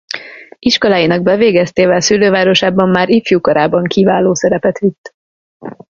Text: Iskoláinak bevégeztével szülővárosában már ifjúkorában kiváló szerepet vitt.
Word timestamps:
Iskoláinak 0.59 1.23
bevégeztével 1.23 1.99
szülővárosában 1.99 2.89
már 2.89 3.09
ifjúkorában 3.09 3.83
kiváló 3.83 4.33
szerepet 4.33 4.79
vitt. 4.79 5.13